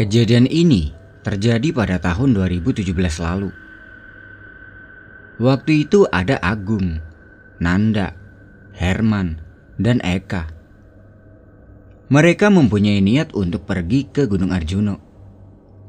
[0.00, 2.88] Kejadian ini terjadi pada tahun 2017
[3.20, 3.52] lalu.
[5.36, 7.04] Waktu itu ada Agung,
[7.60, 8.16] Nanda,
[8.72, 9.44] Herman,
[9.76, 10.48] dan Eka.
[12.08, 14.96] Mereka mempunyai niat untuk pergi ke Gunung Arjuno.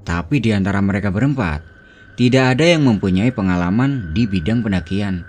[0.04, 1.64] Tapi di antara mereka berempat,
[2.20, 5.24] tidak ada yang mempunyai pengalaman di bidang pendakian.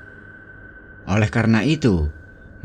[1.07, 2.11] Oleh karena itu,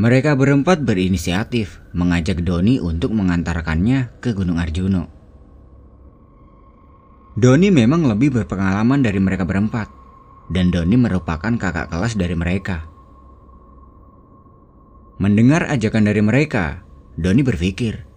[0.01, 5.16] mereka berempat berinisiatif mengajak Doni untuk mengantarkannya ke Gunung Arjuno.
[7.37, 9.93] Doni memang lebih berpengalaman dari mereka berempat,
[10.49, 12.89] dan Doni merupakan kakak kelas dari mereka.
[15.21, 16.81] Mendengar ajakan dari mereka,
[17.13, 18.09] Doni berpikir,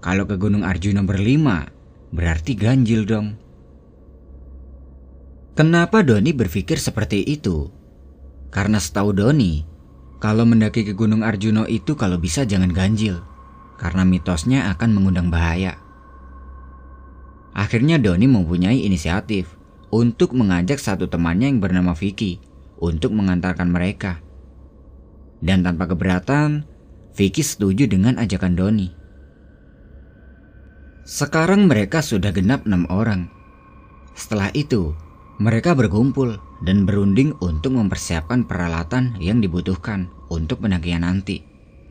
[0.00, 1.68] kalau ke Gunung Arjuna berlima,
[2.08, 3.36] berarti ganjil dong.
[5.52, 7.68] Kenapa Doni berpikir seperti itu?
[8.48, 9.60] Karena setahu Doni,
[10.24, 13.20] kalau mendaki ke Gunung Arjuno itu kalau bisa jangan ganjil,
[13.76, 15.87] karena mitosnya akan mengundang bahaya.
[17.58, 19.58] Akhirnya Doni mempunyai inisiatif
[19.90, 22.38] untuk mengajak satu temannya yang bernama Vicky
[22.78, 24.22] untuk mengantarkan mereka.
[25.42, 26.62] Dan tanpa keberatan,
[27.18, 28.94] Vicky setuju dengan ajakan Doni.
[31.02, 33.26] Sekarang mereka sudah genap enam orang.
[34.14, 34.94] Setelah itu,
[35.42, 41.42] mereka berkumpul dan berunding untuk mempersiapkan peralatan yang dibutuhkan untuk pendakian nanti.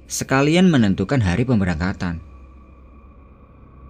[0.07, 2.23] Sekalian menentukan hari pemberangkatan.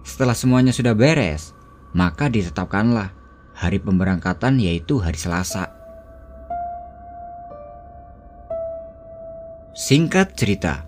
[0.02, 1.57] Setelah semuanya sudah beres,
[1.96, 3.14] maka ditetapkanlah
[3.58, 5.74] hari pemberangkatan yaitu hari Selasa.
[9.78, 10.86] Singkat cerita,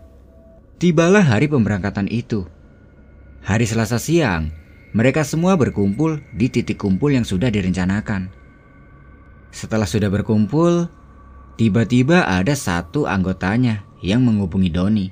[0.83, 2.47] tibalah hari pemberangkatan itu.
[3.47, 4.51] Hari Selasa siang,
[4.91, 8.35] mereka semua berkumpul di titik kumpul yang sudah direncanakan.
[9.55, 10.91] Setelah sudah berkumpul,
[11.55, 15.07] tiba-tiba ada satu anggotanya yang menghubungi Doni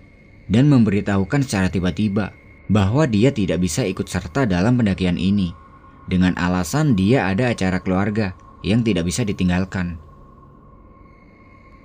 [0.50, 2.34] dan memberitahukan secara tiba-tiba
[2.69, 5.68] bahwa dia tidak bisa ikut serta dalam pendakian ini
[6.08, 8.32] dengan alasan dia ada acara keluarga
[8.64, 10.00] yang tidak bisa ditinggalkan.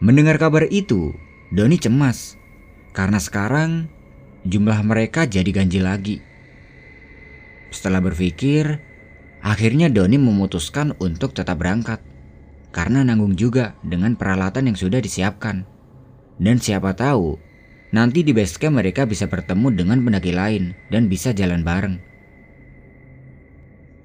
[0.03, 1.15] Mendengar kabar itu,
[1.53, 2.35] Doni cemas
[2.95, 3.87] karena sekarang
[4.47, 6.17] jumlah mereka jadi ganjil lagi.
[7.71, 8.79] Setelah berpikir,
[9.43, 12.03] akhirnya Doni memutuskan untuk tetap berangkat
[12.73, 15.63] karena nanggung juga dengan peralatan yang sudah disiapkan.
[16.41, 17.37] Dan siapa tahu,
[17.93, 22.12] nanti di base camp mereka bisa bertemu dengan pendaki lain dan bisa jalan bareng.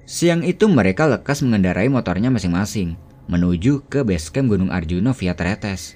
[0.09, 2.97] Siang itu mereka lekas mengendarai motornya masing-masing
[3.29, 5.93] menuju ke base camp Gunung Arjuna via Tretes.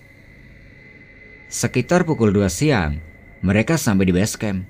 [1.50, 3.02] Sekitar pukul 2 siang,
[3.41, 4.69] mereka sampai di base camp.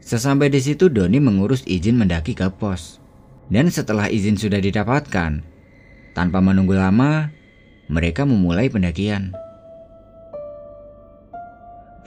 [0.00, 2.96] Sesampai di situ Doni mengurus izin mendaki ke pos.
[3.52, 5.44] Dan setelah izin sudah didapatkan,
[6.16, 7.28] tanpa menunggu lama,
[7.92, 9.36] mereka memulai pendakian.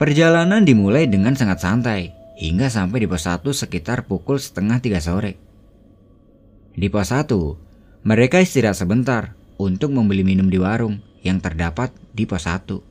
[0.02, 5.43] Perjalanan dimulai dengan sangat santai hingga sampai di pos 1 sekitar pukul setengah tiga sore.
[6.74, 7.30] Di pos 1,
[8.02, 12.82] mereka istirahat sebentar untuk membeli minum di warung yang terdapat di pos 1.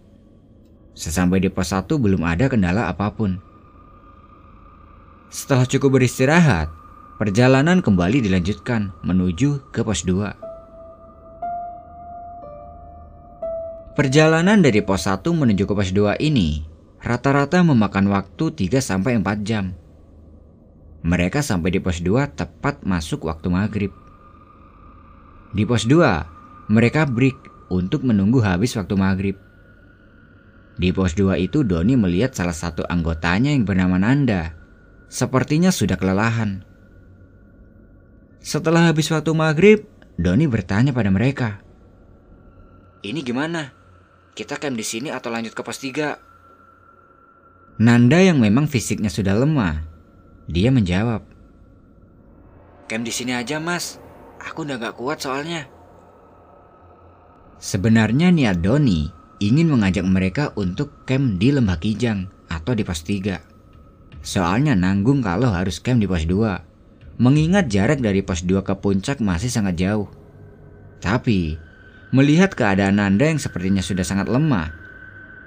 [0.95, 3.43] Sesampai di pos 1 belum ada kendala apa pun.
[5.27, 6.71] Setelah cukup beristirahat,
[7.19, 10.31] perjalanan kembali dilanjutkan menuju ke pos 2.
[13.99, 16.63] Perjalanan dari pos 1 menuju ke pos 2 ini
[17.03, 19.75] rata-rata memakan waktu 3-4 jam.
[21.03, 23.91] Mereka sampai di pos 2 tepat masuk waktu maghrib.
[25.51, 29.35] Di pos 2, mereka break untuk menunggu habis waktu maghrib.
[30.79, 34.55] Di pos 2 itu Doni melihat salah satu anggotanya yang bernama Nanda.
[35.11, 36.63] Sepertinya sudah kelelahan.
[38.39, 39.83] Setelah habis waktu maghrib,
[40.15, 41.59] Doni bertanya pada mereka.
[43.03, 43.75] Ini gimana?
[44.33, 47.83] Kita camp di sini atau lanjut ke pos 3?
[47.83, 49.92] Nanda yang memang fisiknya sudah lemah
[50.47, 51.33] dia menjawab,
[52.83, 53.97] Camp di sini aja mas,
[54.43, 55.65] aku udah gak kuat soalnya.
[57.63, 59.07] Sebenarnya niat Doni
[59.39, 63.39] ingin mengajak mereka untuk camp di Lembah Kijang atau di pos 3.
[64.19, 67.23] Soalnya nanggung kalau harus camp di pos 2.
[67.23, 70.11] Mengingat jarak dari pos 2 ke puncak masih sangat jauh.
[70.99, 71.55] Tapi,
[72.11, 74.75] melihat keadaan Nanda yang sepertinya sudah sangat lemah,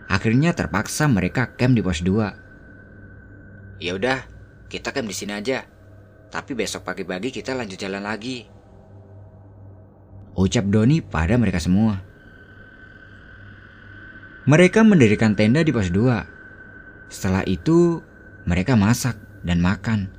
[0.09, 3.81] akhirnya terpaksa mereka camp di pos 2.
[3.85, 4.25] Ya udah,
[4.67, 5.63] kita camp di sini aja.
[6.27, 8.45] Tapi besok pagi-pagi kita lanjut jalan lagi.
[10.37, 12.03] Ucap Doni pada mereka semua.
[14.47, 17.11] Mereka mendirikan tenda di pos 2.
[17.11, 17.99] Setelah itu,
[18.47, 20.13] mereka masak dan makan.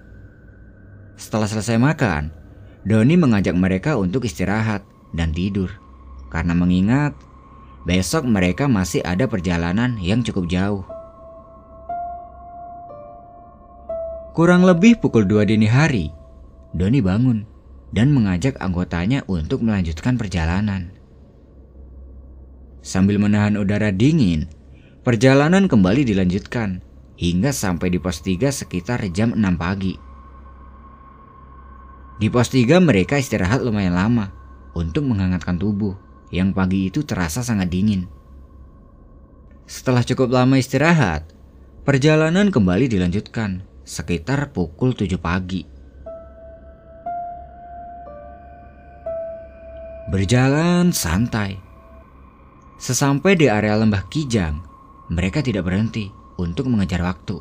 [1.16, 2.32] Setelah selesai makan,
[2.84, 4.84] Doni mengajak mereka untuk istirahat
[5.16, 5.72] dan tidur.
[6.28, 7.16] Karena mengingat
[7.88, 10.84] besok mereka masih ada perjalanan yang cukup jauh.
[14.38, 16.14] Kurang lebih pukul 2 dini hari,
[16.70, 17.42] Doni bangun
[17.90, 20.94] dan mengajak anggotanya untuk melanjutkan perjalanan.
[22.86, 24.46] Sambil menahan udara dingin,
[25.02, 26.86] perjalanan kembali dilanjutkan
[27.18, 29.98] hingga sampai di pos 3 sekitar jam 6 pagi.
[32.22, 34.30] Di pos 3 mereka istirahat lumayan lama
[34.78, 35.98] untuk menghangatkan tubuh
[36.30, 38.06] yang pagi itu terasa sangat dingin.
[39.66, 41.26] Setelah cukup lama istirahat,
[41.90, 45.64] perjalanan kembali dilanjutkan sekitar pukul 7 pagi.
[50.12, 51.56] Berjalan santai.
[52.76, 54.60] Sesampai di area lembah Kijang,
[55.08, 57.40] mereka tidak berhenti untuk mengejar waktu.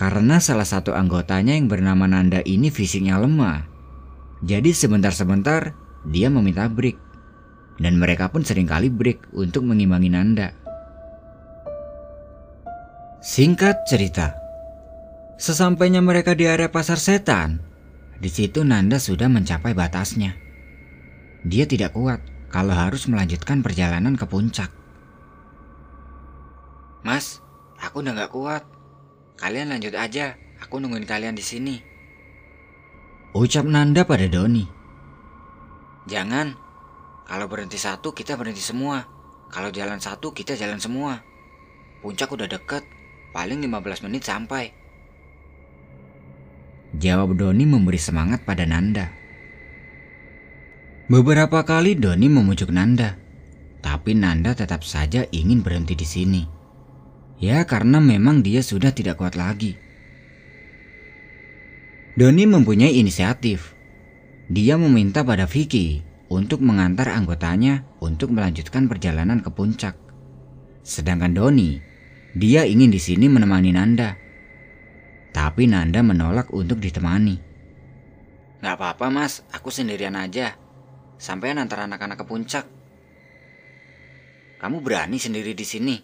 [0.00, 3.68] Karena salah satu anggotanya yang bernama Nanda ini fisiknya lemah.
[4.40, 5.76] Jadi sebentar-sebentar
[6.08, 6.96] dia meminta break.
[7.78, 10.67] Dan mereka pun sering kali break untuk mengimbangi Nanda.
[13.18, 14.38] Singkat cerita,
[15.42, 17.58] sesampainya mereka di area pasar setan,
[18.22, 20.38] di situ Nanda sudah mencapai batasnya.
[21.42, 24.70] Dia tidak kuat kalau harus melanjutkan perjalanan ke puncak.
[27.02, 27.42] Mas,
[27.82, 28.62] aku udah gak kuat.
[29.34, 31.74] Kalian lanjut aja, aku nungguin kalian di sini.
[33.34, 34.62] Ucap Nanda pada Doni.
[36.06, 36.54] Jangan,
[37.26, 39.02] kalau berhenti satu kita berhenti semua.
[39.50, 41.18] Kalau jalan satu kita jalan semua.
[41.98, 42.86] Puncak udah deket,
[43.32, 44.72] paling 15 menit sampai.
[46.96, 49.12] Jawab Doni memberi semangat pada Nanda.
[51.08, 53.16] Beberapa kali Doni memujuk Nanda,
[53.84, 56.42] tapi Nanda tetap saja ingin berhenti di sini.
[57.38, 59.78] Ya karena memang dia sudah tidak kuat lagi.
[62.18, 63.78] Doni mempunyai inisiatif.
[64.50, 69.94] Dia meminta pada Vicky untuk mengantar anggotanya untuk melanjutkan perjalanan ke puncak.
[70.82, 71.78] Sedangkan Doni,
[72.36, 74.16] dia ingin di sini menemani Nanda.
[75.32, 77.36] Tapi Nanda menolak untuk ditemani.
[78.58, 80.58] Gak apa-apa mas, aku sendirian aja.
[81.18, 82.64] Sampai antar anak-anak ke puncak.
[84.58, 85.96] Kamu berani sendiri di sini?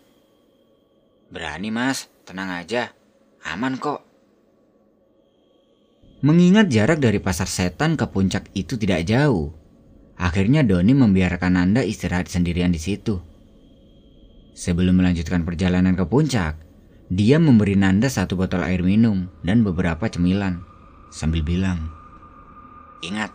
[1.30, 2.94] Berani mas, tenang aja.
[3.50, 4.06] Aman kok.
[6.24, 9.52] Mengingat jarak dari pasar setan ke puncak itu tidak jauh,
[10.16, 13.33] akhirnya Doni membiarkan Nanda istirahat sendirian di situ.
[14.54, 16.62] Sebelum melanjutkan perjalanan ke puncak,
[17.10, 20.62] dia memberi Nanda satu botol air minum dan beberapa cemilan
[21.10, 21.90] sambil bilang,
[23.02, 23.34] Ingat,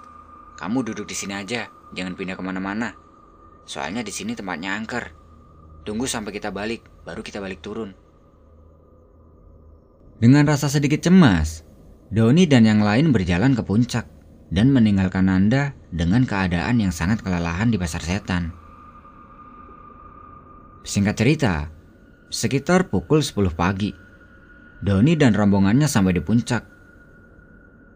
[0.57, 2.95] kamu duduk di sini aja, jangan pindah ke mana-mana.
[3.68, 5.13] Soalnya di sini tempatnya angker.
[5.83, 7.94] Tunggu sampai kita balik, baru kita balik turun.
[10.19, 11.63] Dengan rasa sedikit cemas,
[12.12, 14.04] Doni dan yang lain berjalan ke puncak
[14.51, 18.58] dan meninggalkan Nanda dengan keadaan yang sangat kelelahan di pasar setan.
[20.79, 21.67] Singkat cerita,
[22.31, 23.91] sekitar pukul 10 pagi,
[24.79, 26.63] Doni dan rombongannya sampai di puncak.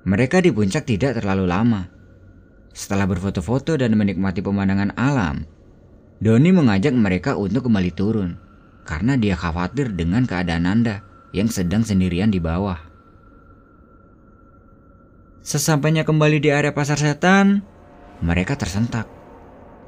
[0.04, 1.88] Mereka di puncak tidak terlalu lama,
[2.76, 5.48] setelah berfoto-foto dan menikmati pemandangan alam,
[6.20, 8.36] Doni mengajak mereka untuk kembali turun
[8.84, 12.84] karena dia khawatir dengan keadaan Nanda yang sedang sendirian di bawah.
[15.40, 17.64] Sesampainya kembali di area pasar setan,
[18.20, 19.23] mereka tersentak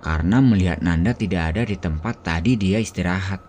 [0.05, 3.41] karena melihat Nanda tidak ada di tempat tadi dia istirahat.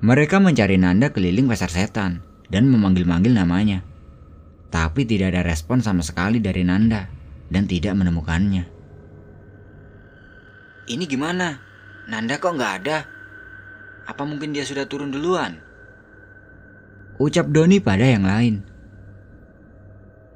[0.00, 3.92] Mereka mencari Nanda keliling pasar setan dan memanggil-manggil namanya
[4.72, 7.04] tapi tidak ada respon sama sekali dari Nanda
[7.52, 8.64] dan tidak menemukannya.
[10.88, 11.60] Ini gimana?
[12.08, 13.04] Nanda kok nggak ada?
[14.08, 15.60] Apa mungkin dia sudah turun duluan?
[17.20, 18.64] Ucap Doni pada yang lain.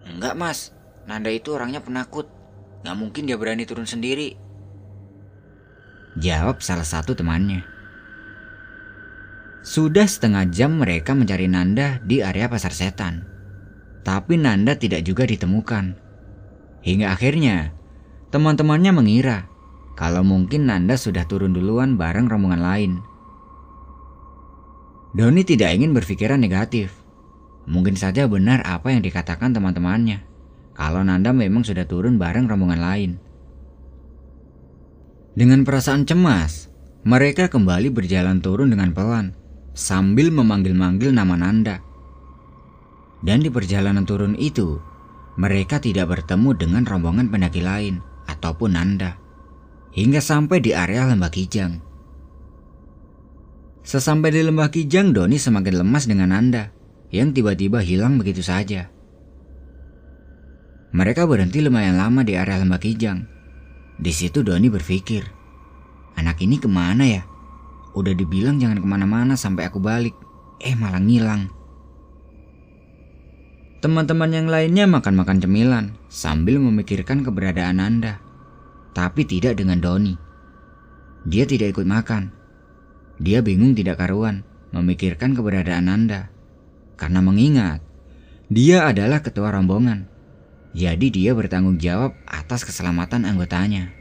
[0.04, 0.70] Enggak mas,
[1.08, 2.28] Nanda itu orangnya penakut.
[2.86, 4.38] Nggak mungkin dia berani turun sendiri.
[6.22, 7.66] Jawab salah satu temannya.
[9.66, 13.26] Sudah setengah jam mereka mencari Nanda di area pasar setan.
[14.06, 15.98] Tapi Nanda tidak juga ditemukan.
[16.86, 17.74] Hingga akhirnya,
[18.30, 19.50] teman-temannya mengira
[19.98, 22.92] kalau mungkin Nanda sudah turun duluan bareng rombongan lain.
[25.10, 26.94] Doni tidak ingin berpikiran negatif.
[27.66, 30.22] Mungkin saja benar apa yang dikatakan teman-temannya.
[30.76, 33.10] Kalau Nanda memang sudah turun bareng rombongan lain.
[35.32, 36.68] Dengan perasaan cemas,
[37.08, 39.32] mereka kembali berjalan turun dengan pelan
[39.72, 41.80] sambil memanggil-manggil nama Nanda.
[43.24, 44.76] Dan di perjalanan turun itu,
[45.40, 49.16] mereka tidak bertemu dengan rombongan pendaki lain ataupun Nanda.
[49.96, 51.80] Hingga sampai di area Lembah Kijang.
[53.80, 56.68] Sesampai di Lembah Kijang, Doni semakin lemas dengan Nanda
[57.08, 58.92] yang tiba-tiba hilang begitu saja.
[60.96, 63.20] Mereka berhenti lumayan lama di area Lembah Kijang.
[64.00, 65.28] Di situ Doni berpikir,
[66.16, 67.20] anak ini ke mana ya?
[67.92, 70.16] Udah dibilang jangan ke mana-mana sampai aku balik,
[70.56, 71.52] eh malah ngilang.
[73.84, 78.16] Teman-teman yang lainnya makan-makan cemilan sambil memikirkan keberadaan Nanda.
[78.96, 80.16] Tapi tidak dengan Doni.
[81.28, 82.32] Dia tidak ikut makan.
[83.20, 86.32] Dia bingung tidak karuan memikirkan keberadaan Nanda.
[86.96, 87.84] Karena mengingat,
[88.48, 90.15] dia adalah ketua rombongan.
[90.76, 93.96] Jadi dia bertanggung jawab atas keselamatan anggotanya.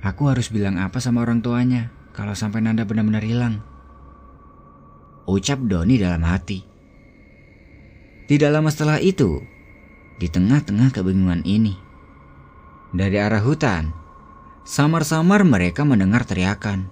[0.00, 3.60] Aku harus bilang apa sama orang tuanya kalau sampai Nanda benar-benar hilang?
[5.28, 6.64] Ucap Doni dalam hati.
[8.32, 9.44] Tidak lama setelah itu,
[10.16, 11.76] di tengah-tengah kebingungan ini,
[12.96, 13.92] dari arah hutan,
[14.64, 16.88] samar-samar mereka mendengar teriakan.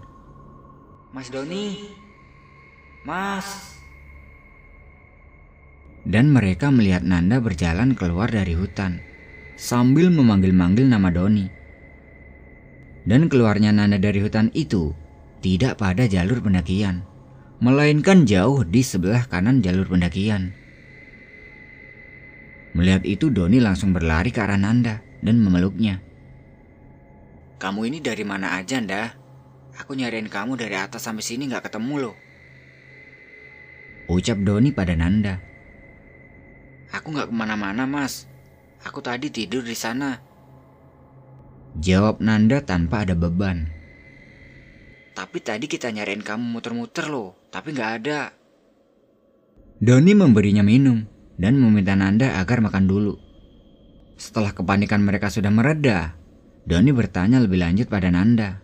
[1.17, 1.93] Mas Doni,
[3.09, 3.76] Mas.
[6.07, 9.03] Dan mereka melihat Nanda berjalan keluar dari hutan
[9.59, 11.51] sambil memanggil-manggil nama Doni.
[13.03, 14.95] Dan keluarnya Nanda dari hutan itu
[15.43, 17.03] tidak pada jalur pendakian,
[17.59, 20.55] melainkan jauh di sebelah kanan jalur pendakian.
[22.77, 26.05] Melihat itu Doni langsung berlari ke arah Nanda dan memeluknya.
[27.57, 29.17] Kamu ini dari mana aja, Nda?
[29.81, 32.17] Aku nyariin kamu dari atas sampai sini nggak ketemu loh.
[34.13, 35.56] Ucap Doni pada Nanda.
[36.95, 38.27] Aku nggak ke mana-mana, Mas.
[38.87, 40.23] Aku tadi tidur di sana.
[41.77, 43.69] Jawab Nanda tanpa ada beban.
[45.17, 48.33] Tapi tadi kita nyariin kamu muter-muter loh, tapi nggak ada.
[49.77, 51.05] Doni memberinya minum
[51.37, 53.15] dan meminta Nanda agar makan dulu.
[54.17, 56.17] Setelah kepanikan mereka sudah mereda,
[56.65, 58.61] Doni bertanya lebih lanjut pada Nanda.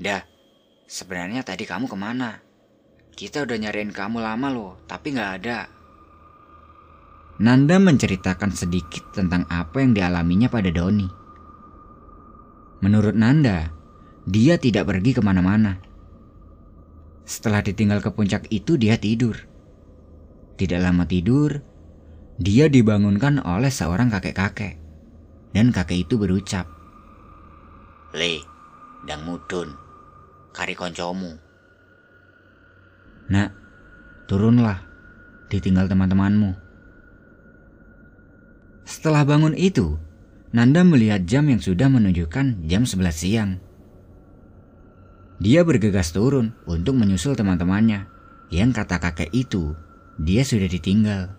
[0.00, 0.24] Dah,
[0.84, 2.40] sebenarnya tadi kamu ke mana?
[3.16, 5.79] Kita udah nyariin kamu lama loh, tapi nggak ada.
[7.40, 11.08] Nanda menceritakan sedikit tentang apa yang dialaminya pada Doni.
[12.84, 13.72] Menurut Nanda,
[14.28, 15.80] dia tidak pergi ke mana-mana.
[17.24, 19.40] Setelah ditinggal ke puncak itu dia tidur.
[20.60, 21.64] Tidak lama tidur,
[22.36, 24.76] dia dibangunkan oleh seorang kakek-kakek.
[25.56, 26.68] Dan kakek itu berucap,
[28.14, 28.44] Le,
[29.08, 29.74] dang mudun,
[30.52, 31.40] kari koncomu.
[33.32, 33.50] Nak,
[34.28, 34.78] turunlah,
[35.48, 36.69] ditinggal teman-temanmu.
[38.90, 40.02] Setelah bangun itu,
[40.50, 43.62] Nanda melihat jam yang sudah menunjukkan jam 11 siang.
[45.38, 48.10] Dia bergegas turun untuk menyusul teman-temannya
[48.50, 49.78] yang kata kakek itu
[50.18, 51.30] dia sudah ditinggal.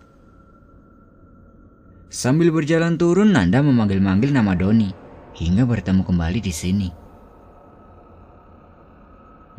[2.08, 4.88] Sambil berjalan turun, Nanda memanggil-manggil nama Doni
[5.36, 6.88] hingga bertemu kembali di sini.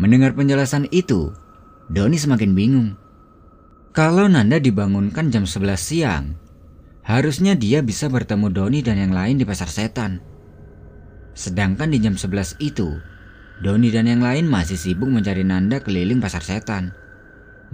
[0.02, 1.30] Mendengar penjelasan itu,
[1.94, 2.90] Doni semakin bingung.
[3.94, 6.26] Kalau Nanda dibangunkan jam 11 siang,
[7.04, 10.24] harusnya dia bisa bertemu Doni dan yang lain di pasar setan.
[11.36, 13.00] Sedangkan di jam 11 itu,
[13.60, 16.96] Doni dan yang lain masih sibuk mencari Nanda keliling pasar setan.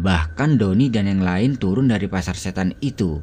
[0.02, 3.22] Bahkan Doni dan yang lain turun dari pasar setan itu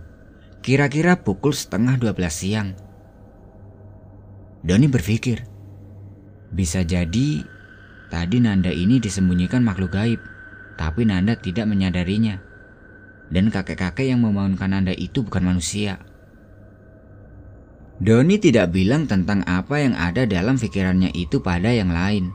[0.66, 2.68] kira-kira pukul setengah 12 siang.
[4.66, 5.46] Doni berpikir,
[6.50, 7.46] bisa jadi
[8.10, 10.18] tadi Nanda ini disembunyikan makhluk gaib,
[10.74, 12.42] tapi Nanda tidak menyadarinya.
[13.32, 15.98] Dan kakek-kakek yang membangunkan Nanda itu bukan manusia.
[17.96, 22.30] Doni tidak bilang tentang apa yang ada dalam pikirannya itu pada yang lain.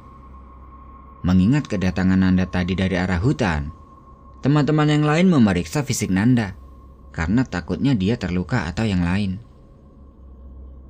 [1.22, 3.82] Mengingat kedatangan Nanda tadi dari arah hutan,
[4.42, 6.58] Teman-teman yang lain memeriksa fisik Nanda
[7.14, 9.38] karena takutnya dia terluka atau yang lain.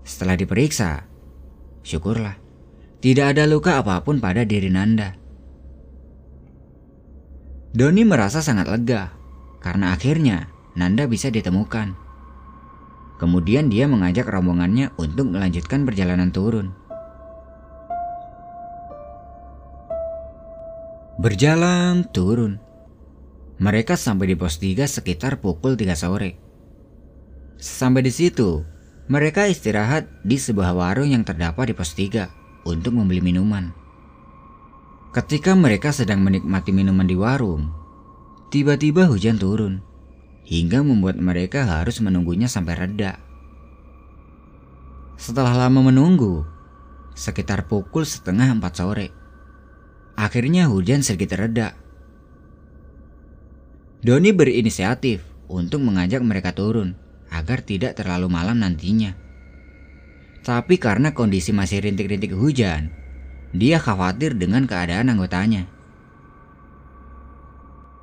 [0.08, 1.04] Setelah diperiksa,
[1.84, 2.40] syukurlah
[3.04, 5.20] tidak ada luka apa pun pada diri Nanda.
[7.76, 9.12] Doni merasa sangat lega
[9.62, 11.94] karena akhirnya Nanda bisa ditemukan.
[13.22, 16.74] Kemudian dia mengajak rombongannya untuk melanjutkan perjalanan turun.
[21.22, 22.58] Berjalan turun.
[23.62, 26.34] Mereka sampai di pos 3 sekitar pukul 3 sore.
[27.62, 28.66] Sampai di situ,
[29.06, 33.70] mereka istirahat di sebuah warung yang terdapat di pos 3 untuk membeli minuman.
[35.14, 37.81] Ketika mereka sedang menikmati minuman di warung,
[38.52, 39.80] tiba-tiba hujan turun
[40.44, 43.18] hingga membuat mereka harus menunggunya sampai reda.
[45.16, 46.44] Setelah lama menunggu,
[47.16, 49.08] sekitar pukul setengah empat sore,
[50.20, 51.80] akhirnya hujan sedikit reda
[54.02, 56.98] Doni berinisiatif untuk mengajak mereka turun
[57.30, 59.14] agar tidak terlalu malam nantinya.
[60.42, 62.90] Tapi karena kondisi masih rintik-rintik hujan,
[63.54, 65.70] dia khawatir dengan keadaan anggotanya.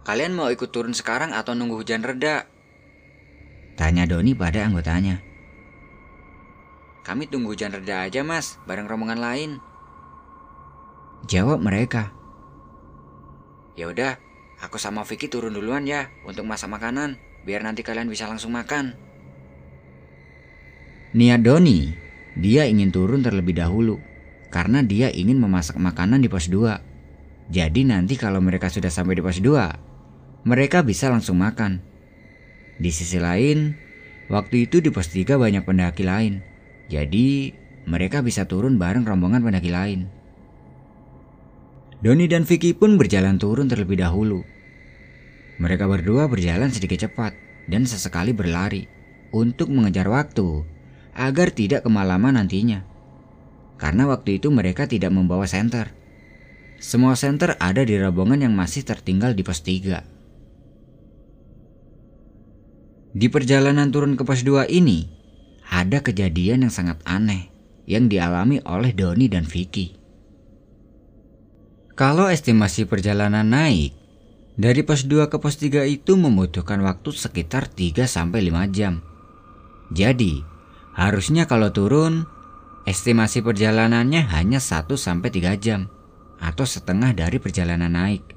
[0.08, 2.48] Kalian mau ikut turun sekarang atau nunggu hujan reda?
[3.76, 5.20] Tanya Doni pada anggotanya.
[7.04, 9.50] Kami tunggu hujan reda aja mas, bareng rombongan lain.
[11.28, 12.16] Jawab mereka.
[13.76, 14.16] Ya udah,
[14.58, 17.20] Aku sama Vicky turun duluan ya untuk masak makanan.
[17.46, 18.92] biar nanti kalian bisa langsung makan.
[21.16, 21.96] Niat Doni,
[22.36, 24.02] dia ingin turun terlebih dahulu
[24.52, 27.48] karena dia ingin memasak makanan di pos 2.
[27.48, 29.87] Jadi nanti kalau mereka sudah sampai di pos 2,
[30.48, 31.84] mereka bisa langsung makan.
[32.80, 33.76] Di sisi lain,
[34.32, 36.40] waktu itu di pos 3 banyak pendaki lain.
[36.88, 37.52] Jadi
[37.84, 40.08] mereka bisa turun bareng rombongan pendaki lain.
[42.00, 44.40] Doni dan Vicky pun berjalan turun terlebih dahulu.
[45.60, 47.36] Mereka berdua berjalan sedikit cepat
[47.68, 48.88] dan sesekali berlari
[49.36, 50.64] untuk mengejar waktu
[51.12, 52.88] agar tidak kemalaman nantinya.
[53.76, 55.92] Karena waktu itu mereka tidak membawa senter.
[56.80, 60.17] Semua senter ada di rombongan yang masih tertinggal di pos 3.
[63.18, 65.10] Di perjalanan turun ke pos 2 ini,
[65.66, 67.50] ada kejadian yang sangat aneh
[67.90, 69.98] yang dialami oleh Doni dan Vicky.
[71.98, 73.90] Kalau estimasi perjalanan naik,
[74.54, 79.02] dari pos 2 ke pos 3 itu membutuhkan waktu sekitar 3 5 jam.
[79.90, 80.58] Jadi,
[80.98, 82.26] Harusnya kalau turun,
[82.82, 85.86] estimasi perjalanannya hanya 1-3 jam
[86.42, 88.34] atau setengah dari perjalanan naik.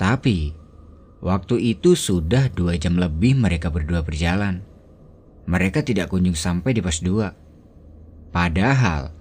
[0.00, 0.56] Tapi,
[1.24, 4.60] waktu itu sudah dua jam lebih mereka berdua berjalan.
[5.48, 8.32] Mereka tidak kunjung sampai di pos 2.
[8.32, 9.12] Padahal,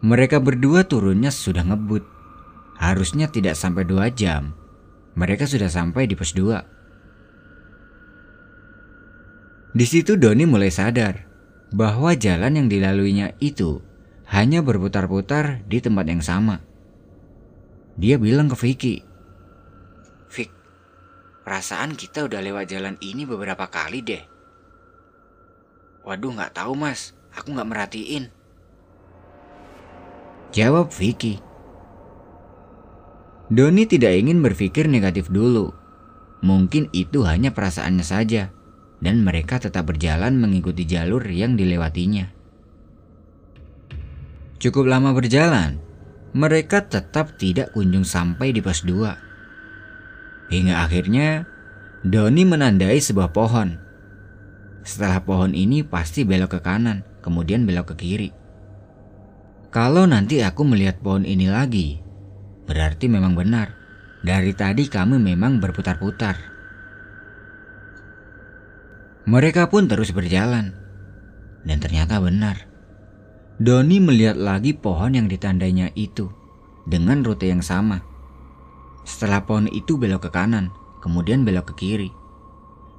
[0.00, 2.04] mereka berdua turunnya sudah ngebut.
[2.80, 4.56] Harusnya tidak sampai dua jam.
[5.12, 6.72] Mereka sudah sampai di pos 2.
[9.72, 11.24] Di situ Doni mulai sadar
[11.72, 13.80] bahwa jalan yang dilaluinya itu
[14.28, 16.60] hanya berputar-putar di tempat yang sama.
[17.96, 19.11] Dia bilang ke Vicky, Vic,
[21.42, 24.22] perasaan kita udah lewat jalan ini beberapa kali deh.
[26.02, 28.30] Waduh nggak tahu mas, aku nggak merhatiin.
[30.50, 31.38] Jawab Vicky.
[33.52, 35.70] Doni tidak ingin berpikir negatif dulu.
[36.42, 38.50] Mungkin itu hanya perasaannya saja
[39.02, 42.30] dan mereka tetap berjalan mengikuti jalur yang dilewatinya.
[44.62, 45.82] Cukup lama berjalan,
[46.32, 49.31] mereka tetap tidak kunjung sampai di pos 2.
[50.52, 51.48] Hingga akhirnya,
[52.04, 53.80] Doni menandai sebuah pohon.
[54.84, 58.30] Setelah pohon ini pasti belok ke kanan, kemudian belok ke kiri.
[59.72, 62.04] Kalau nanti aku melihat pohon ini lagi,
[62.68, 63.72] berarti memang benar.
[64.20, 66.36] Dari tadi kami memang berputar-putar.
[69.24, 70.76] Mereka pun terus berjalan.
[71.64, 72.68] Dan ternyata benar.
[73.56, 76.28] Doni melihat lagi pohon yang ditandainya itu
[76.84, 78.11] dengan rute yang sama.
[79.02, 80.70] Setelah pohon itu belok ke kanan,
[81.02, 82.10] kemudian belok ke kiri.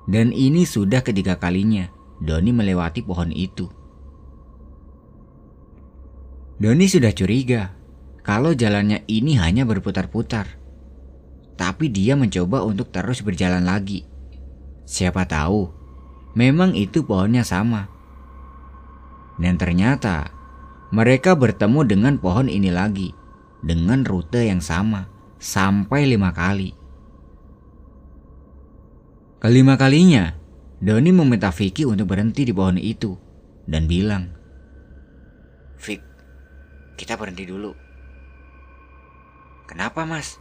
[0.03, 1.87] Dan ini sudah ketiga kalinya
[2.19, 3.71] Doni melewati pohon itu.
[6.59, 7.71] Doni sudah curiga
[8.23, 10.59] kalau jalannya ini hanya berputar-putar.
[11.59, 14.07] Tapi dia mencoba untuk terus berjalan lagi.
[14.83, 15.83] Siapa tahu
[16.33, 17.85] Memang itu pohonnya sama.
[19.37, 20.33] Dan ternyata
[20.89, 23.13] mereka bertemu dengan pohon ini lagi
[23.61, 25.12] dengan rute yang sama
[25.43, 26.71] sampai lima kali.
[29.43, 30.31] Kelima kalinya,
[30.79, 33.19] Doni meminta Vicky untuk berhenti di pohon itu
[33.67, 34.31] dan bilang,
[35.83, 35.99] Vic,
[36.95, 37.75] kita berhenti dulu.
[39.67, 40.39] Kenapa mas?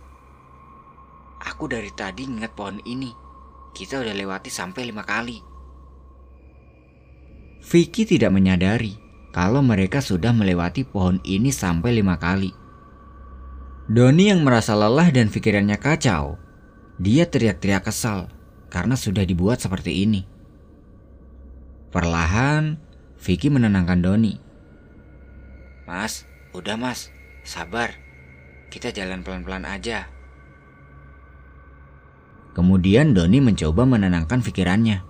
[1.43, 3.11] Aku dari tadi ingat pohon ini.
[3.75, 5.43] Kita udah lewati sampai lima kali.
[7.59, 8.95] Vicky tidak menyadari
[9.35, 12.62] kalau mereka sudah melewati pohon ini sampai lima kali.
[13.90, 16.38] Doni yang merasa lelah dan pikirannya kacau,
[17.03, 18.31] dia teriak-teriak kesal
[18.71, 20.23] karena sudah dibuat seperti ini.
[21.90, 22.79] Perlahan,
[23.18, 24.38] Vicky menenangkan Doni.
[25.83, 26.23] Mas,
[26.55, 27.11] udah mas,
[27.42, 27.99] sabar.
[28.71, 30.07] Kita jalan pelan-pelan aja.
[32.55, 35.03] Kemudian Doni mencoba menenangkan pikirannya.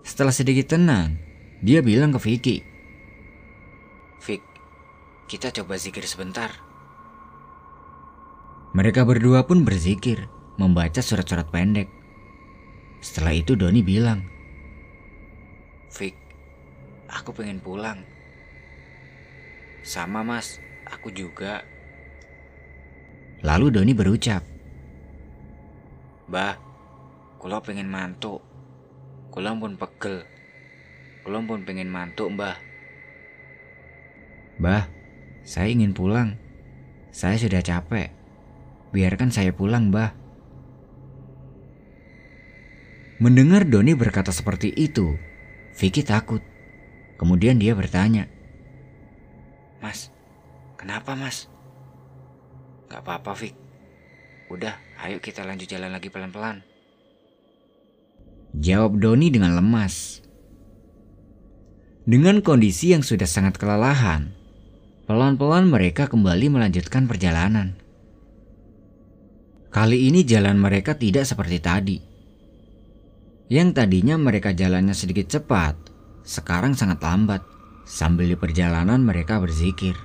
[0.00, 1.20] Setelah sedikit tenang,
[1.60, 2.56] dia bilang ke Vicky.
[4.24, 4.40] Vic,
[5.28, 6.63] kita coba zikir sebentar.
[8.74, 10.26] Mereka berdua pun berzikir,
[10.58, 11.86] membaca surat-surat pendek.
[12.98, 14.26] Setelah itu Doni bilang,
[15.94, 16.18] Vic,
[17.06, 18.02] aku pengen pulang.
[19.86, 20.58] Sama mas,
[20.90, 21.62] aku juga.
[23.46, 24.42] Lalu Doni berucap,
[26.24, 26.58] Bah,
[27.38, 28.40] kulo pengen mantuk.
[29.28, 30.24] Kulang pun pegel.
[31.22, 32.56] Kulang pun pengen mantuk, Mbah.
[34.56, 34.88] Mbah,
[35.44, 36.34] saya ingin pulang.
[37.12, 38.23] Saya sudah capek.
[38.94, 40.14] Biarkan saya pulang, Mbah.
[43.18, 45.18] Mendengar Doni berkata seperti itu,
[45.74, 46.40] Vicky takut.
[47.18, 48.30] Kemudian dia bertanya,
[49.84, 50.08] Mas,
[50.80, 51.44] kenapa mas?
[52.88, 53.52] Gak apa-apa Vic.
[54.48, 56.64] Udah, ayo kita lanjut jalan lagi pelan-pelan.
[58.56, 60.24] Jawab Doni dengan lemas.
[62.08, 64.32] Dengan kondisi yang sudah sangat kelelahan,
[65.04, 67.83] pelan-pelan mereka kembali melanjutkan perjalanan.
[69.74, 71.98] Kali ini jalan mereka tidak seperti tadi.
[73.50, 75.74] Yang tadinya mereka jalannya sedikit cepat,
[76.22, 77.42] sekarang sangat lambat.
[77.82, 79.98] Sambil di perjalanan mereka berzikir.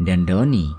[0.00, 0.72] Dan Doni,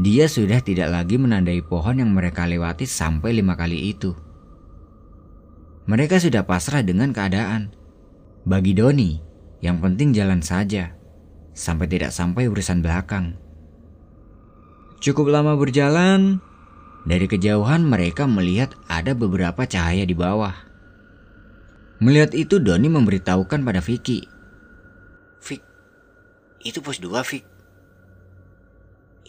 [0.00, 4.16] dia sudah tidak lagi menandai pohon yang mereka lewati sampai lima kali itu.
[5.84, 7.76] Mereka sudah pasrah dengan keadaan.
[8.48, 9.20] Bagi Doni,
[9.60, 10.96] yang penting jalan saja,
[11.52, 13.36] sampai tidak sampai urusan belakang.
[14.98, 16.40] Cukup lama berjalan,
[17.04, 20.52] dari kejauhan mereka melihat ada beberapa cahaya di bawah.
[22.00, 24.24] Melihat itu Doni memberitahukan pada Vicky.
[25.44, 25.60] Vic,
[26.64, 27.44] itu pos dua Vic.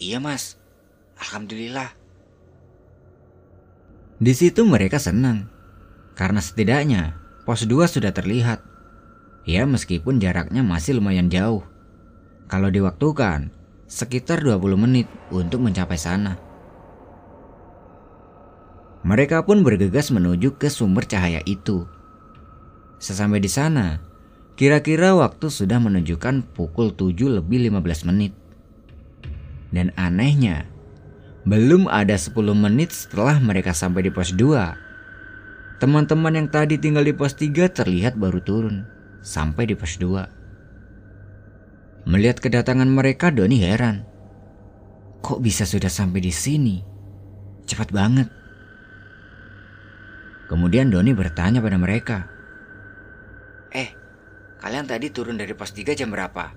[0.02, 0.58] Iya mas,
[1.20, 1.94] Alhamdulillah.
[4.22, 5.50] Di situ mereka senang,
[6.14, 8.62] karena setidaknya pos 2 sudah terlihat.
[9.50, 11.66] Ya meskipun jaraknya masih lumayan jauh.
[12.46, 13.50] Kalau diwaktukan,
[13.90, 16.38] sekitar 20 menit untuk mencapai sana.
[19.02, 21.90] Mereka pun bergegas menuju ke sumber cahaya itu.
[23.02, 23.98] Sesampai di sana,
[24.54, 28.38] kira-kira waktu sudah menunjukkan pukul 7 lebih 15 menit.
[29.74, 30.70] Dan anehnya,
[31.50, 35.82] belum ada 10 menit setelah mereka sampai di pos 2.
[35.82, 38.86] Teman-teman yang tadi tinggal di pos 3 terlihat baru turun
[39.26, 42.06] sampai di pos 2.
[42.06, 44.06] Melihat kedatangan mereka, Doni heran.
[45.26, 46.86] Kok bisa sudah sampai di sini?
[47.66, 48.41] Cepat banget.
[50.52, 52.28] Kemudian Doni bertanya pada mereka.
[53.72, 53.88] Eh,
[54.60, 56.52] kalian tadi turun dari pos 3 jam berapa?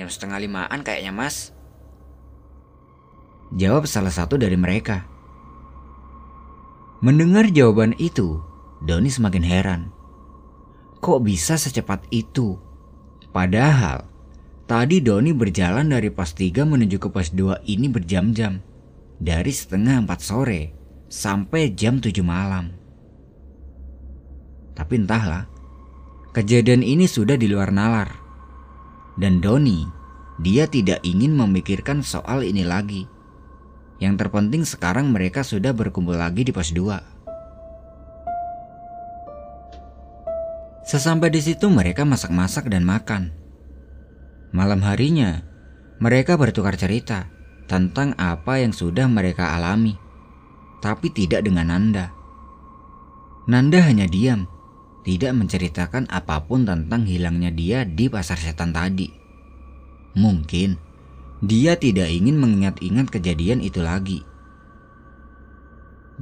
[0.00, 1.52] Jam setengah limaan kayaknya mas.
[3.52, 5.04] Jawab salah satu dari mereka.
[7.04, 8.40] Mendengar jawaban itu,
[8.80, 9.82] Doni semakin heran.
[11.04, 12.56] Kok bisa secepat itu?
[13.28, 14.08] Padahal
[14.64, 18.64] tadi Doni berjalan dari pos 3 menuju ke pos 2 ini berjam-jam.
[19.20, 22.74] Dari setengah 4 sore sampai jam 7 malam.
[24.76, 25.48] Tapi entahlah,
[26.36, 28.12] kejadian ini sudah di luar nalar.
[29.16, 29.88] Dan Doni,
[30.36, 33.08] dia tidak ingin memikirkan soal ini lagi.
[33.96, 37.16] Yang terpenting sekarang mereka sudah berkumpul lagi di pos 2.
[40.84, 43.32] Sesampai di situ mereka masak-masak dan makan.
[44.52, 45.42] Malam harinya,
[45.98, 47.26] mereka bertukar cerita
[47.66, 49.98] tentang apa yang sudah mereka alami,
[50.86, 52.14] tapi tidak dengan Nanda.
[53.50, 54.46] Nanda hanya diam,
[55.02, 59.10] tidak menceritakan apa pun tentang hilangnya dia di pasar setan tadi.
[60.14, 60.78] Mungkin
[61.42, 64.22] dia tidak ingin mengingat-ingat kejadian itu lagi.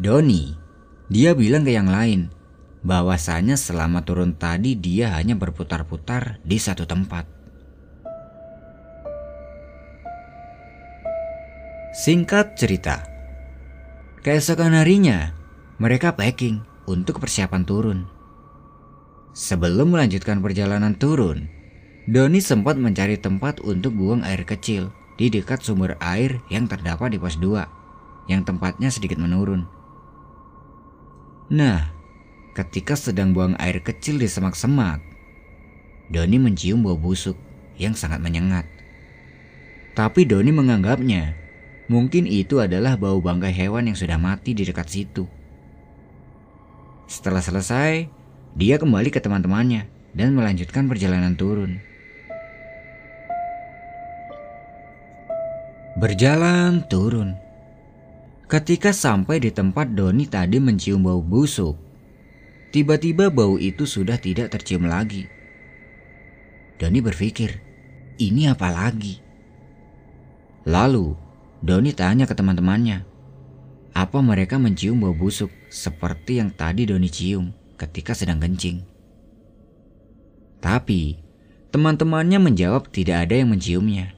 [0.01, 0.57] Doni,
[1.13, 2.33] dia bilang ke yang lain
[2.81, 7.29] bahwasanya selama turun tadi dia hanya berputar-putar di satu tempat.
[11.95, 13.14] Singkat cerita,
[14.25, 15.37] keesokan harinya
[15.77, 18.09] mereka packing untuk persiapan turun.
[19.37, 21.53] Sebelum melanjutkan perjalanan turun,
[22.09, 27.21] Doni sempat mencari tempat untuk buang air kecil di dekat sumber air yang terdapat di
[27.21, 29.69] pos 2, yang tempatnya sedikit menurun.
[31.53, 31.93] Nah,
[32.57, 35.05] ketika sedang buang air kecil di semak-semak.
[36.09, 37.37] Doni mencium bau busuk
[37.77, 38.65] yang sangat menyengat.
[39.93, 41.44] Tapi Doni menganggapnya
[41.87, 45.25] mungkin itu adalah bau bangkai hewan yang sudah mati di dekat situ.
[47.11, 48.09] Setelah selesai,
[48.57, 51.79] dia kembali ke teman-temannya dan melanjutkan perjalanan turun.
[56.01, 57.39] Berjalan turun.
[58.51, 61.85] Ketika sampai di tempat Doni tadi mencium bau busuk,
[62.75, 65.31] Tiba-tiba bau itu sudah tidak tercium lagi.
[66.75, 67.63] Doni berpikir,
[68.19, 69.23] ini apa lagi?
[70.67, 71.15] Lalu,
[71.65, 73.09] Doni tanya ke teman-temannya,
[73.97, 78.85] apa mereka mencium bau busuk seperti yang tadi Doni cium ketika sedang kencing?
[80.61, 81.17] Tapi,
[81.73, 84.13] teman-temannya menjawab tidak ada yang menciumnya.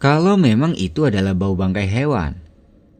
[0.00, 2.40] Kalau memang itu adalah bau bangkai hewan,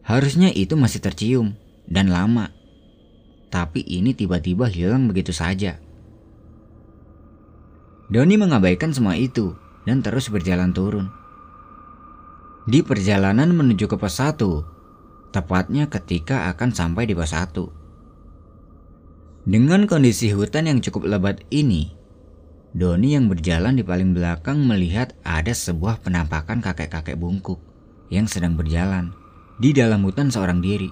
[0.05, 1.57] harusnya itu masih tercium
[1.89, 2.53] dan lama
[3.55, 5.79] tapi ini tiba-tiba hilang begitu saja.
[8.11, 9.55] Doni mengabaikan semua itu
[9.87, 11.07] dan terus berjalan turun.
[12.65, 14.41] Di perjalanan menuju ke pos 1,
[15.29, 17.61] tepatnya ketika akan sampai di pos 1.
[19.45, 21.93] Dengan kondisi hutan yang cukup lebat ini,
[22.73, 27.61] Doni yang berjalan di paling belakang melihat ada sebuah penampakan kakek-kakek bungkuk
[28.09, 29.13] yang sedang berjalan
[29.61, 30.89] di dalam hutan seorang diri.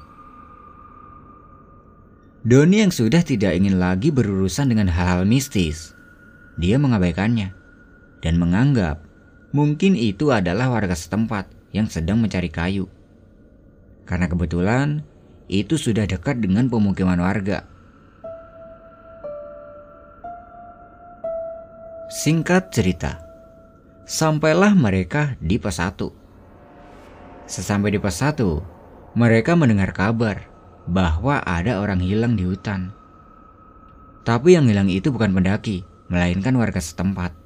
[2.46, 5.98] Doni yang sudah tidak ingin lagi berurusan dengan hal-hal mistis,
[6.54, 7.50] dia mengabaikannya
[8.22, 9.02] dan menganggap
[9.58, 12.88] mungkin itu adalah warga setempat yang sedang mencari kayu.
[14.06, 15.02] Karena kebetulan
[15.52, 17.68] itu sudah dekat dengan pemukiman warga.
[22.14, 23.26] Singkat cerita,
[24.06, 26.14] sampailah mereka di pos 1.
[27.50, 28.38] Sesampai di pos 1,
[29.18, 30.46] mereka mendengar kabar
[30.86, 32.94] bahwa ada orang hilang di hutan.
[34.24, 37.43] Tapi yang hilang itu bukan pendaki, melainkan warga setempat.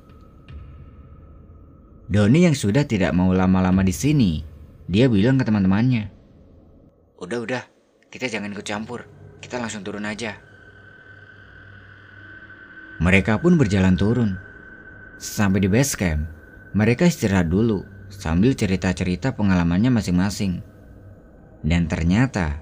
[2.08, 4.40] Doni yang sudah tidak mau lama-lama di sini,
[4.88, 6.18] dia bilang ke teman-temannya,
[7.18, 7.64] Udah, udah,
[8.14, 9.10] kita jangan ikut campur.
[9.42, 10.38] Kita langsung turun aja.
[13.02, 14.38] Mereka pun berjalan turun.
[15.18, 16.30] Sampai di base camp,
[16.78, 17.82] mereka istirahat dulu
[18.14, 20.62] sambil cerita-cerita pengalamannya masing-masing.
[21.66, 22.62] Dan ternyata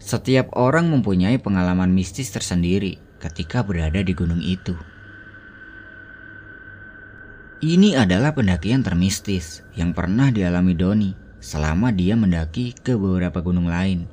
[0.00, 4.72] setiap orang mempunyai pengalaman mistis tersendiri ketika berada di gunung itu.
[7.60, 11.12] Ini adalah pendakian termistis yang pernah dialami Doni
[11.44, 14.08] selama dia mendaki ke beberapa gunung lain.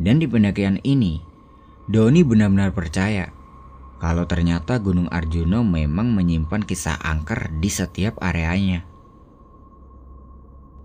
[0.00, 1.20] Dan di pendakian ini,
[1.92, 3.28] Doni benar-benar percaya
[4.00, 8.88] kalau ternyata Gunung Arjuno memang menyimpan kisah angker di setiap areanya.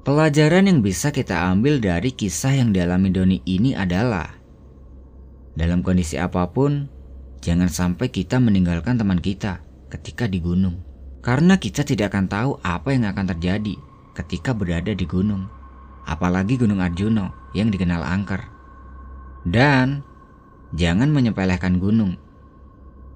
[0.03, 4.35] Pelajaran yang bisa kita ambil dari kisah yang dialami Doni ini adalah
[5.55, 6.91] dalam kondisi apa pun,
[7.39, 10.96] jangan sampai kita meninggalkan teman kita ketika di gunung.
[11.27, 13.75] Karena kita tidak akan tahu apa yang akan terjadi
[14.15, 15.51] ketika berada di gunung.
[16.07, 18.47] Apalagi Gunung Arjuno yang dikenal angker.
[19.43, 20.07] Dan
[20.71, 22.15] jangan menyepelekan gunung.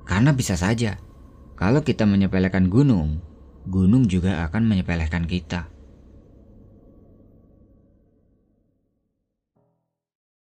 [0.03, 0.99] Karena bisa saja
[1.55, 3.23] kalau kita menyepelekan gunung,
[3.63, 5.70] gunung juga akan menyepelekan kita.